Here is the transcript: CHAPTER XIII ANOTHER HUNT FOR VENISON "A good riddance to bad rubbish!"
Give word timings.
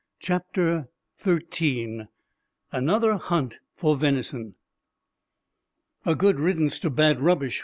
CHAPTER 0.19 0.89
XIII 1.23 2.07
ANOTHER 2.71 3.17
HUNT 3.17 3.59
FOR 3.75 3.95
VENISON 3.95 4.55
"A 6.07 6.15
good 6.15 6.39
riddance 6.39 6.79
to 6.79 6.89
bad 6.89 7.21
rubbish!" 7.21 7.59